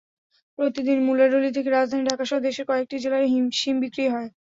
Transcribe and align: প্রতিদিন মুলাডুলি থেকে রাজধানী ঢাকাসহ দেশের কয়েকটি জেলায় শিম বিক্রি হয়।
প্রতিদিন 0.59 0.97
মুলাডুলি 1.07 1.49
থেকে 1.53 1.69
রাজধানী 1.71 2.03
ঢাকাসহ 2.07 2.37
দেশের 2.41 2.65
কয়েকটি 2.67 2.95
জেলায় 3.03 3.27
শিম 3.53 3.75
বিক্রি 3.83 4.05
হয়। 4.07 4.29